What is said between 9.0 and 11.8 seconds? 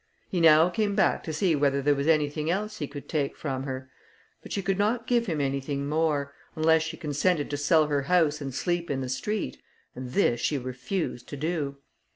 the street, and this she refused to do.